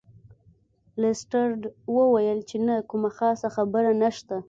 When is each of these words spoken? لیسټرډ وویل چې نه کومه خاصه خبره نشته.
لیسټرډ 1.01 1.61
وویل 1.95 2.39
چې 2.49 2.57
نه 2.67 2.75
کومه 2.89 3.09
خاصه 3.17 3.47
خبره 3.55 3.91
نشته. 4.01 4.35